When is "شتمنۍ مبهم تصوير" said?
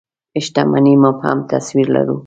0.45-1.87